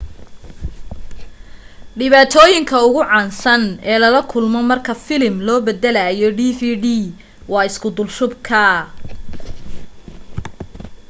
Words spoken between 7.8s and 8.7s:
dulshubka